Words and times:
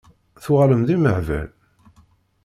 Tuɣalem 0.43 0.81
d 0.87 0.89
imehbal? 0.95 1.49